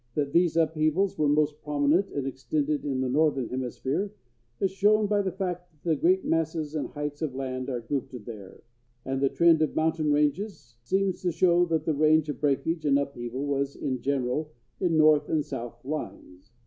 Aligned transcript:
That 0.15 0.33
these 0.33 0.57
upheavals 0.57 1.15
were 1.19 1.27
most 1.29 1.61
prominent 1.61 2.09
and 2.09 2.25
extended 2.25 2.83
in 2.85 3.01
the 3.01 3.07
northern 3.07 3.49
hemisphere 3.49 4.11
is 4.59 4.71
shown 4.71 5.05
by 5.05 5.21
the 5.21 5.31
fact 5.31 5.69
that 5.71 5.83
the 5.87 5.95
great 5.95 6.25
masses 6.25 6.73
and 6.73 6.87
heights 6.89 7.21
of 7.21 7.35
land 7.35 7.69
are 7.69 7.81
grouped 7.81 8.25
there; 8.25 8.63
and 9.05 9.21
the 9.21 9.29
trend 9.29 9.61
of 9.61 9.75
mountain 9.75 10.11
ranges 10.11 10.77
seems 10.81 11.21
to 11.21 11.31
show 11.31 11.65
that 11.65 11.85
the 11.85 11.93
range 11.93 12.29
of 12.29 12.41
breakage 12.41 12.83
and 12.83 12.97
upheaval 12.97 13.45
was 13.45 13.75
in 13.75 14.01
general 14.01 14.51
in 14.79 14.97
north 14.97 15.29
and 15.29 15.45
south 15.45 15.85
lines. 15.85 16.51